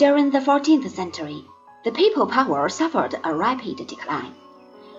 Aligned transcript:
During 0.00 0.30
the 0.30 0.38
14th 0.38 0.88
century, 0.88 1.44
the 1.84 1.92
papal 1.92 2.26
power 2.26 2.70
suffered 2.70 3.20
a 3.22 3.34
rapid 3.34 3.86
decline, 3.86 4.34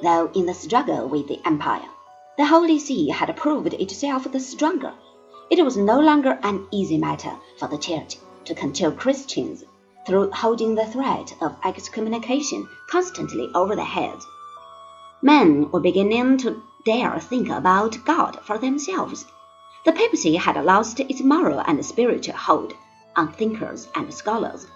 though 0.04 0.30
in 0.36 0.46
the 0.46 0.54
struggle 0.54 1.08
with 1.08 1.28
the 1.28 1.42
empire, 1.44 1.90
the 2.38 2.46
Holy 2.46 2.78
See 2.78 3.10
had 3.10 3.36
proved 3.36 3.74
itself 3.74 4.32
the 4.32 4.40
stronger. 4.40 4.94
It 5.50 5.66
was 5.66 5.76
no 5.76 6.00
longer 6.00 6.38
an 6.44 6.68
easy 6.70 7.00
matter 7.00 7.32
for 7.58 7.68
the 7.68 7.80
Church 7.80 8.18
to 8.46 8.54
control 8.54 8.92
Christians 8.92 9.64
through 10.06 10.30
holding 10.30 10.76
the 10.76 10.86
threat 10.86 11.34
of 11.42 11.56
excommunication 11.66 12.70
constantly 12.88 13.50
over 13.56 13.76
their 13.76 13.84
heads. 13.84 14.24
Men 15.24 15.72
were 15.72 15.80
beginning 15.80 16.38
to 16.38 16.62
dare 16.86 17.20
think 17.20 17.50
about 17.50 18.06
God 18.06 18.38
for 18.44 18.60
themselves. 18.60 19.26
The 19.84 19.94
papacy 19.94 20.36
had 20.36 20.64
lost 20.64 21.00
its 21.00 21.24
moral 21.24 21.64
and 21.66 21.84
spiritual 21.84 22.36
hold 22.36 22.76
on 23.16 23.34
thinkers 23.34 23.88
and 23.96 24.14
scholars, 24.14 24.68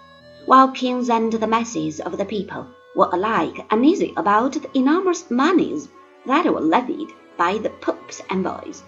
while 0.46 0.70
kings 0.70 1.10
and 1.10 1.32
the 1.32 1.46
masses 1.46 2.00
of 2.00 2.16
the 2.16 2.24
people 2.24 2.66
were 2.94 3.10
alike 3.12 3.66
uneasy 3.70 4.14
about 4.16 4.52
the 4.52 4.78
enormous 4.78 5.28
monies 5.30 5.88
that 6.24 6.46
were 6.46 6.60
levied 6.60 7.10
by 7.36 7.58
the 7.58 7.70
Pope's 7.70 8.22
envoys. 8.30 8.82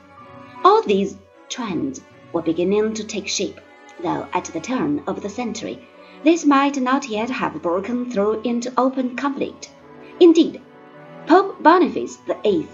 All 0.64 0.82
these 0.82 1.18
trends 1.48 2.00
were 2.32 2.42
beginning 2.42 2.94
to 2.94 3.04
take 3.04 3.28
shape, 3.28 3.60
though 4.00 4.26
at 4.32 4.44
the 4.44 4.60
turn 4.60 5.02
of 5.06 5.20
the 5.20 5.28
century 5.28 5.86
this 6.24 6.44
might 6.44 6.80
not 6.80 7.08
yet 7.08 7.30
have 7.30 7.62
broken 7.62 8.10
through 8.10 8.40
into 8.42 8.72
open 8.76 9.16
conflict. 9.16 9.70
Indeed, 10.20 10.60
Pope 11.26 11.62
Boniface 11.62 12.18
VIII, 12.26 12.68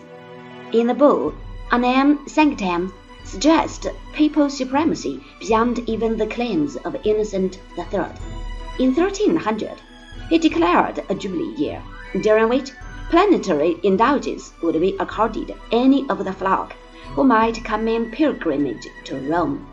in 0.72 0.86
the 0.86 0.94
bull 0.94 1.34
Unam 1.72 2.26
Sanctam, 2.26 2.92
suggests 3.24 3.86
papal 4.12 4.50
supremacy 4.50 5.22
beyond 5.40 5.78
even 5.88 6.16
the 6.16 6.26
claims 6.26 6.76
of 6.76 6.96
Innocent 7.04 7.58
III. 7.76 8.33
In 8.76 8.92
1300, 8.92 9.70
he 10.28 10.38
declared 10.38 11.04
a 11.08 11.14
jubilee 11.14 11.54
year, 11.54 11.80
during 12.22 12.48
which 12.48 12.72
plenary 13.08 13.78
indulgence 13.84 14.52
would 14.64 14.80
be 14.80 14.96
accorded 14.98 15.54
any 15.70 16.04
of 16.08 16.24
the 16.24 16.32
flock 16.32 16.74
who 17.14 17.22
might 17.22 17.62
come 17.64 17.86
in 17.86 18.10
pilgrimage 18.10 18.88
to 19.04 19.14
Rome. 19.30 19.64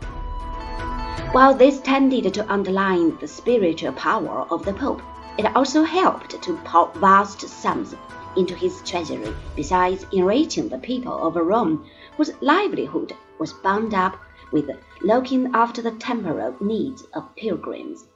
While 1.32 1.52
this 1.52 1.80
tended 1.80 2.32
to 2.32 2.52
underline 2.52 3.16
the 3.18 3.26
spiritual 3.26 3.92
power 3.94 4.46
of 4.50 4.64
the 4.64 4.72
Pope, 4.72 5.02
it 5.36 5.50
also 5.56 5.82
helped 5.82 6.40
to 6.40 6.56
pour 6.58 6.92
vast 6.94 7.40
sums 7.40 7.96
into 8.36 8.54
his 8.54 8.82
treasury, 8.82 9.34
besides 9.56 10.06
enriching 10.12 10.68
the 10.68 10.78
people 10.78 11.26
of 11.26 11.34
Rome, 11.34 11.84
whose 12.16 12.30
livelihood 12.40 13.16
was 13.40 13.52
bound 13.52 13.94
up 13.94 14.16
with 14.52 14.70
looking 15.00 15.50
after 15.54 15.82
the 15.82 15.90
temporal 15.90 16.54
needs 16.60 17.02
of 17.14 17.34
pilgrims. 17.34 18.06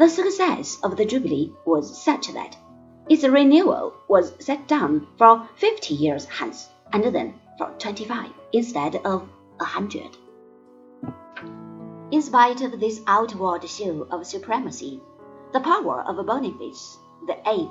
The 0.00 0.08
success 0.08 0.78
of 0.82 0.96
the 0.96 1.04
Jubilee 1.04 1.52
was 1.66 2.02
such 2.02 2.28
that 2.28 2.56
its 3.10 3.22
renewal 3.22 3.92
was 4.08 4.32
set 4.42 4.66
down 4.66 5.06
for 5.18 5.46
fifty 5.56 5.92
years 5.92 6.24
hence, 6.24 6.70
and 6.90 7.04
then 7.04 7.34
for 7.58 7.66
twenty-five 7.78 8.30
instead 8.54 8.96
of 9.04 9.28
a 9.60 9.64
hundred. 9.66 10.16
In 12.10 12.22
spite 12.22 12.62
of 12.62 12.80
this 12.80 13.02
outward 13.06 13.68
show 13.68 14.06
of 14.10 14.26
supremacy, 14.26 15.02
the 15.52 15.60
power 15.60 16.00
of 16.08 16.24
Boniface 16.24 16.96
VIII 17.26 17.68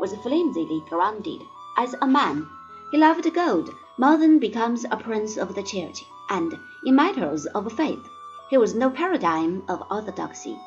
was 0.00 0.16
flimsily 0.16 0.82
grounded. 0.88 1.40
As 1.76 1.94
a 2.02 2.08
man, 2.08 2.44
he 2.90 2.98
loved 2.98 3.32
gold 3.32 3.70
more 3.98 4.16
than 4.16 4.40
becomes 4.40 4.84
a 4.90 4.96
prince 4.96 5.36
of 5.36 5.54
the 5.54 5.62
church, 5.62 6.04
and 6.28 6.52
in 6.84 6.96
matters 6.96 7.46
of 7.46 7.72
faith, 7.72 8.04
he 8.50 8.58
was 8.58 8.74
no 8.74 8.90
paradigm 8.90 9.62
of 9.68 9.84
orthodoxy. 9.92 10.58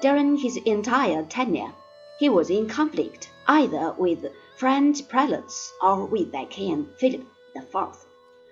During 0.00 0.36
his 0.36 0.56
entire 0.58 1.24
tenure, 1.24 1.72
he 2.20 2.28
was 2.28 2.50
in 2.50 2.68
conflict 2.68 3.30
either 3.48 3.96
with 3.98 4.26
French 4.56 5.08
prelates 5.08 5.72
or 5.82 6.04
with 6.04 6.30
their 6.30 6.46
king 6.46 6.88
Philip 6.98 7.26
IV. 7.56 8.06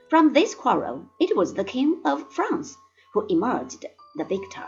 From 0.08 0.32
this 0.32 0.56
quarrel, 0.56 1.04
it 1.20 1.36
was 1.36 1.54
the 1.54 1.62
King 1.62 2.00
of 2.04 2.32
France 2.32 2.76
who 3.12 3.24
emerged 3.28 3.86
the 4.16 4.24
victor. 4.24 4.64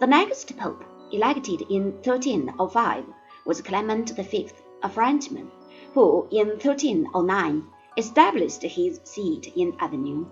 The 0.00 0.06
next 0.06 0.56
pope, 0.56 0.82
elected 1.12 1.60
in 1.68 1.92
1305, 2.02 3.04
was 3.44 3.60
Clement 3.60 4.08
V, 4.10 4.48
a 4.82 4.88
Frenchman, 4.88 5.50
who 5.92 6.26
in 6.30 6.48
1309 6.48 7.62
established 7.98 8.62
his 8.62 9.00
seat 9.04 9.52
in 9.54 9.76
Avignon. 9.80 10.26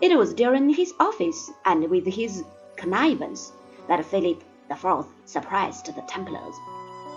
It 0.00 0.18
was 0.18 0.34
during 0.34 0.70
his 0.70 0.92
office 0.98 1.52
and 1.64 1.88
with 1.88 2.06
his 2.06 2.42
connivance 2.76 3.52
that 3.86 4.04
Philip 4.04 4.42
IV 4.70 5.06
suppressed 5.24 5.86
the 5.86 6.02
Templars. 6.02 6.54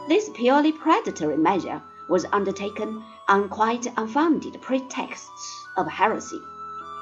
This 0.07 0.29
purely 0.33 0.71
predatory 0.71 1.37
measure 1.37 1.81
was 2.09 2.25
undertaken 2.31 3.03
on 3.27 3.47
quite 3.47 3.87
unfounded 3.95 4.61
pretexts 4.61 5.67
of 5.77 5.87
heresy. 5.87 6.39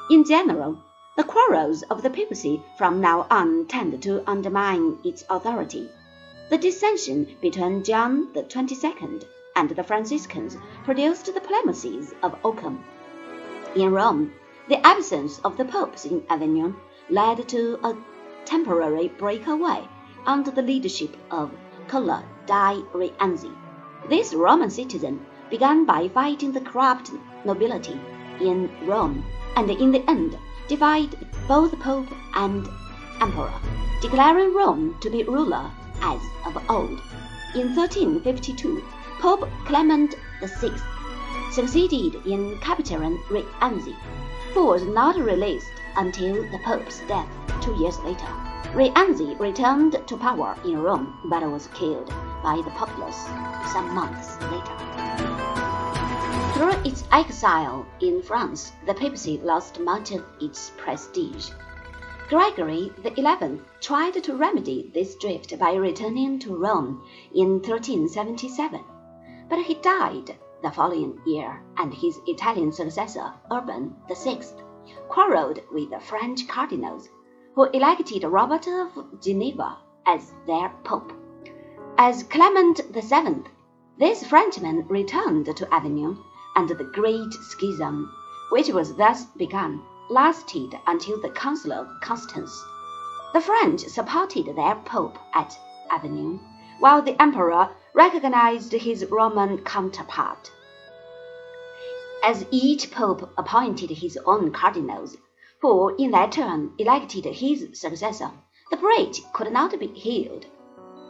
In 0.10 0.24
general, 0.26 0.78
the 1.16 1.24
quarrels 1.24 1.84
of 1.84 2.04
the 2.04 2.10
papacy 2.10 2.62
from 2.78 3.00
now 3.00 3.28
on 3.32 3.66
tend 3.68 4.04
to 4.04 4.24
undermine 4.30 4.98
its 5.04 5.24
authority. 5.30 5.90
The 6.50 6.58
dissension 6.58 7.38
between 7.42 7.84
John 7.84 8.34
the 8.34 8.44
Twenty-second 8.44 9.26
and 9.56 9.70
the 9.70 9.84
Franciscans 9.84 10.58
produced 10.84 11.34
the 11.34 11.40
pleasantries 11.40 12.14
of 12.24 12.36
Occam. 12.44 12.84
In 13.76 13.92
Rome, 13.92 14.34
the 14.68 14.86
absence 14.86 15.40
of 15.46 15.56
the 15.58 15.66
popes 15.66 16.06
in 16.06 16.24
Avignon 16.30 16.76
led 17.10 17.48
to 17.50 17.80
a 17.84 17.96
temporary 18.46 19.08
breakaway 19.08 19.88
under 20.26 20.52
the 20.52 20.62
leadership 20.62 21.16
of 21.32 21.52
Cola 21.88 22.24
di 22.46 22.82
Rienzi. 22.94 23.52
This 24.10 24.34
Roman 24.34 24.70
citizen 24.70 25.26
began 25.50 25.86
by 25.86 26.08
fighting 26.10 26.52
the 26.52 26.62
corrupt 26.62 27.12
nobility 27.46 28.00
in 28.40 28.70
Rome, 28.86 29.24
and 29.56 29.70
in 29.70 29.92
the 29.92 30.04
end 30.10 30.38
defied 30.68 31.16
both 31.48 31.78
Pope 31.80 32.12
and 32.36 32.68
Emperor, 33.20 33.54
declaring 34.02 34.54
Rome 34.54 34.96
to 35.02 35.10
be 35.10 35.24
ruler 35.24 35.70
as 36.02 36.22
of 36.46 36.58
old. 36.70 37.02
In 37.54 37.76
1352, 37.76 38.84
Pope 39.20 39.48
Clement 39.66 40.16
VI 40.42 40.72
succeeded 41.52 42.26
in 42.26 42.58
capturing 42.60 43.18
Rienzi, 43.30 43.96
who 44.54 44.66
was 44.66 44.84
not 44.84 45.18
released 45.18 45.72
until 45.98 46.36
the 46.36 46.60
Pope's 46.64 47.02
death 47.08 47.28
two 47.62 47.76
years 47.76 48.00
later. 48.00 48.51
Rienzi 48.74 49.38
returned 49.40 50.02
to 50.08 50.18
power 50.18 50.56
in 50.64 50.82
Rome 50.82 51.20
but 51.26 51.44
was 51.50 51.68
killed 51.68 52.08
by 52.44 52.62
the 52.64 52.72
populace 52.72 53.28
some 53.72 53.94
months 53.94 54.40
later. 54.44 54.78
Through 56.54 56.90
its 56.90 57.04
exile 57.12 57.86
in 58.00 58.22
France, 58.22 58.72
the 58.86 58.94
papacy 58.94 59.40
lost 59.40 59.80
much 59.80 60.12
of 60.12 60.24
its 60.40 60.72
prestige. 60.78 61.50
Gregory 62.30 62.94
XI 63.04 63.60
tried 63.82 64.24
to 64.24 64.36
remedy 64.36 64.90
this 64.94 65.16
drift 65.16 65.58
by 65.60 65.74
returning 65.74 66.40
to 66.40 66.56
Rome 66.56 67.04
in 67.36 67.62
1377, 67.62 68.84
but 69.50 69.60
he 69.60 69.74
died 69.76 70.38
the 70.62 70.72
following 70.72 71.20
year, 71.26 71.62
and 71.78 71.94
his 71.94 72.20
Italian 72.28 72.72
successor, 72.72 73.34
Urban 73.52 73.96
VI, 74.08 74.42
quarreled 75.10 75.60
with 75.72 75.90
the 75.90 76.00
French 76.00 76.48
cardinals, 76.48 77.10
who 77.54 77.66
elected 77.66 78.24
Robert 78.24 78.68
of 78.68 79.22
Geneva 79.22 79.78
as 80.06 80.34
their 80.48 80.70
pope. 80.84 81.12
As 81.98 82.24
Clement 82.24 82.80
VII, 82.92 83.44
this 83.98 84.26
Frenchman 84.26 84.88
returned 84.88 85.54
to 85.56 85.74
Avignon 85.74 86.18
and 86.56 86.70
the 86.70 86.84
Great 86.84 87.34
Schism, 87.34 88.10
which 88.52 88.70
was 88.70 88.96
thus 88.96 89.26
begun, 89.38 89.82
lasted 90.10 90.80
until 90.88 91.20
the 91.22 91.30
Council 91.30 91.74
of 91.74 91.88
Constance. 92.02 92.64
The 93.34 93.42
French 93.42 93.82
supported 93.82 94.56
their 94.56 94.76
Pope 94.86 95.18
at 95.34 95.58
Avignon, 95.90 96.40
while 96.80 97.02
the 97.02 97.22
Emperor 97.22 97.70
recognized 97.94 98.72
his 98.72 99.06
Roman 99.12 99.58
counterpart. 99.64 100.52
As 102.24 102.46
each 102.50 102.92
Pope 102.92 103.34
appointed 103.38 103.90
his 103.90 104.18
own 104.26 104.52
cardinals, 104.52 105.18
who 105.62 105.96
in 105.98 106.10
their 106.10 106.28
turn 106.28 106.74
elected 106.80 107.24
his 107.26 107.68
successor, 107.74 108.32
the 108.72 108.78
breach 108.78 109.22
could 109.32 109.52
not 109.52 109.78
be 109.80 109.88
healed. 109.88 110.46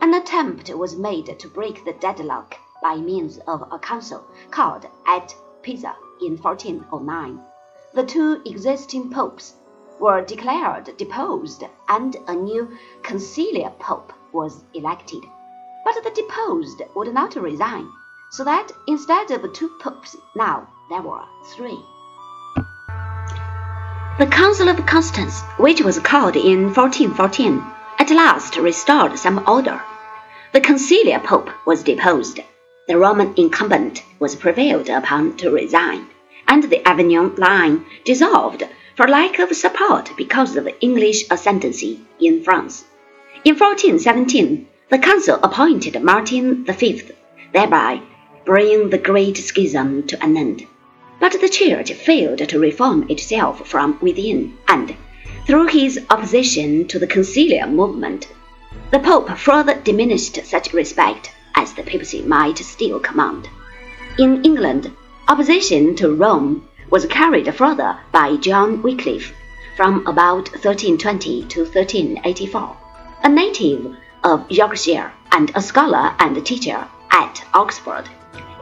An 0.02 0.14
attempt 0.14 0.70
was 0.76 0.98
made 0.98 1.40
to 1.40 1.48
break 1.48 1.86
the 1.86 1.94
deadlock 1.94 2.58
by 2.82 2.98
means 2.98 3.38
of 3.48 3.64
a 3.72 3.80
council 3.80 4.26
called 4.50 4.86
at 5.08 5.34
Pisa 5.62 5.96
in 6.22 6.36
1409. 6.38 7.40
The 7.94 8.04
two 8.04 8.42
existing 8.46 9.10
popes 9.10 9.56
were 10.00 10.22
declared 10.22 10.98
deposed 10.98 11.64
and 11.88 12.18
a 12.28 12.34
new 12.34 12.78
conciliar 13.04 13.72
pope 13.80 14.12
was 14.34 14.66
elected. 14.74 15.24
But 15.86 16.04
the 16.04 16.10
deposed 16.10 16.82
would 16.96 17.14
not 17.14 17.36
resign, 17.36 17.90
so 18.32 18.44
that 18.44 18.72
instead 18.88 19.32
of 19.32 19.54
two 19.54 19.70
popes 19.80 20.18
now 20.36 20.68
there 20.90 21.02
were 21.02 21.24
three. 21.56 21.80
The 24.18 24.28
Council 24.28 24.68
of 24.68 24.86
Constance, 24.86 25.42
which 25.58 25.82
was 25.82 25.98
called 25.98 26.36
in 26.36 26.74
1414, 26.74 27.64
at 27.98 28.12
last 28.12 28.58
restored 28.58 29.18
some 29.18 29.42
order. 29.48 29.82
the 30.52 30.60
conciliar 30.60 31.24
pope 31.24 31.50
was 31.66 31.82
deposed, 31.82 32.42
the 32.90 32.98
Roman 32.98 33.34
incumbent 33.38 34.04
was 34.20 34.36
prevailed 34.36 34.90
upon 34.90 35.38
to 35.38 35.50
resign, 35.50 36.08
and 36.46 36.64
the 36.64 36.86
Avignon 36.86 37.36
line 37.36 37.86
dissolved 38.04 38.64
for 38.98 39.08
lack 39.08 39.40
of 39.40 39.56
support 39.56 40.12
because 40.18 40.58
of 40.58 40.66
the 40.66 40.80
English 40.82 41.24
ascendancy 41.32 42.02
in 42.20 42.44
France. 42.44 42.84
In 43.46 43.56
1417, 43.56 44.68
the 44.90 45.00
council 45.00 45.40
appointed 45.42 46.04
Martin 46.04 46.66
V, 46.66 47.02
thereby 47.54 48.02
bringing 48.44 48.90
the 48.90 48.98
Great 48.98 49.38
Schism 49.38 50.06
to 50.08 50.22
an 50.22 50.36
end. 50.36 50.68
But 51.22 51.40
the 51.40 51.50
Church 51.50 51.94
failed 51.94 52.40
to 52.50 52.60
reform 52.60 53.06
itself 53.08 53.68
from 53.68 54.00
within, 54.02 54.58
and, 54.68 54.96
through 55.46 55.68
his 55.68 56.00
opposition 56.10 56.88
to 56.88 56.98
the 56.98 57.06
conciliar 57.06 57.72
movement, 57.72 58.28
the 58.90 58.98
Pope 58.98 59.30
further 59.38 59.76
diminished 59.76 60.44
such 60.44 60.74
respect 60.74 61.32
as 61.54 61.74
the 61.74 61.84
papacy 61.84 62.24
might 62.24 62.58
still 62.58 63.00
command. 63.00 63.48
In 64.18 64.44
England, 64.44 64.90
opposition 65.28 65.96
to 65.98 66.12
Rome 66.12 66.68
was 66.90 67.06
carried 67.06 67.54
further 67.54 68.00
by 68.12 68.38
John 68.38 68.82
Wycliffe 68.82 69.32
from 69.78 70.08
about 70.08 70.50
1320 70.50 71.44
to 71.50 71.60
1384, 71.66 72.78
a 73.26 73.30
native 73.30 73.96
of 74.24 74.50
Yorkshire 74.50 75.12
and 75.32 75.52
a 75.54 75.62
scholar 75.62 76.16
and 76.18 76.44
teacher 76.44 76.88
at 77.12 77.44
Oxford. 77.54 78.10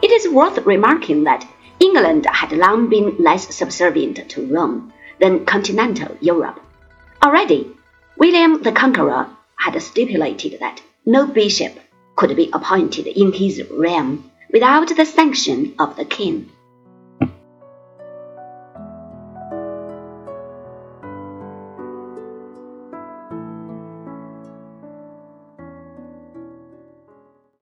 It 0.02 0.12
is 0.12 0.28
worth 0.28 0.58
remarking 0.66 1.24
that 1.24 1.48
England 1.80 2.26
had 2.26 2.52
long 2.52 2.90
been 2.90 3.16
less 3.18 3.56
subservient 3.56 4.30
to 4.30 4.46
Rome 4.46 4.92
than 5.20 5.46
continental 5.46 6.18
Europe. 6.20 6.60
Already, 7.24 7.72
William 8.18 8.62
the 8.64 8.72
Conqueror 8.72 9.28
had 9.56 9.82
stipulated 9.82 10.60
that 10.60 10.82
no 11.06 11.26
bishop 11.26 11.74
could 12.16 12.36
be 12.36 12.50
appointed 12.52 13.08
in 13.08 13.32
his 13.32 13.64
realm 13.72 14.30
without 14.52 14.96
the 14.96 15.06
sanction 15.06 15.74
of 15.80 15.96
the 15.96 16.06
king. 16.06 16.52